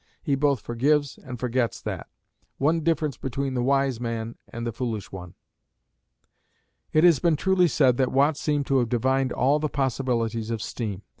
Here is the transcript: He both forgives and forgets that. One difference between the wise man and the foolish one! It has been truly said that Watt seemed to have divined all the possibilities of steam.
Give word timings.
He 0.23 0.33
both 0.33 0.61
forgives 0.61 1.19
and 1.19 1.39
forgets 1.39 1.79
that. 1.79 2.07
One 2.57 2.79
difference 2.79 3.17
between 3.17 3.53
the 3.53 3.61
wise 3.61 3.99
man 3.99 4.35
and 4.49 4.65
the 4.65 4.71
foolish 4.71 5.11
one! 5.11 5.35
It 6.91 7.03
has 7.03 7.19
been 7.19 7.35
truly 7.35 7.67
said 7.67 7.97
that 7.97 8.11
Watt 8.11 8.35
seemed 8.35 8.65
to 8.65 8.79
have 8.79 8.89
divined 8.89 9.31
all 9.31 9.59
the 9.59 9.69
possibilities 9.69 10.49
of 10.49 10.59
steam. 10.59 11.03